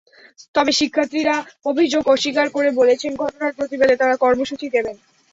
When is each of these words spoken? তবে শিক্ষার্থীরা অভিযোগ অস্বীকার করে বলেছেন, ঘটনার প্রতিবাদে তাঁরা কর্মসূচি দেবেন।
তবে 0.55 0.71
শিক্ষার্থীরা 0.79 1.35
অভিযোগ 1.65 2.03
অস্বীকার 2.07 2.47
করে 2.55 2.69
বলেছেন, 2.79 3.11
ঘটনার 3.15 3.55
প্রতিবাদে 3.57 3.95
তাঁরা 3.97 4.15
কর্মসূচি 4.23 4.67
দেবেন। 4.75 4.95